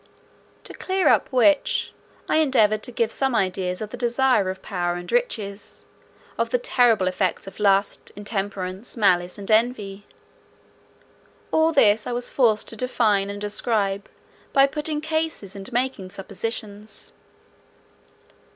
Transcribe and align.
To 0.63 0.73
clear 0.73 1.07
up 1.09 1.31
which, 1.31 1.93
I 2.27 2.37
endeavoured 2.37 2.81
to 2.81 2.91
give 2.91 3.11
some 3.11 3.35
ideas 3.35 3.81
of 3.81 3.91
the 3.91 3.97
desire 3.97 4.49
of 4.49 4.63
power 4.63 4.95
and 4.95 5.11
riches; 5.11 5.85
of 6.39 6.49
the 6.49 6.57
terrible 6.57 7.07
effects 7.07 7.45
of 7.45 7.59
lust, 7.59 8.11
intemperance, 8.15 8.97
malice, 8.97 9.37
and 9.37 9.51
envy. 9.51 10.07
All 11.51 11.71
this 11.71 12.07
I 12.07 12.13
was 12.13 12.31
forced 12.31 12.67
to 12.69 12.75
define 12.75 13.29
and 13.29 13.39
describe 13.39 14.09
by 14.53 14.65
putting 14.65 15.01
cases 15.01 15.55
and 15.55 15.71
making 15.71 16.09
suppositions. 16.09 17.11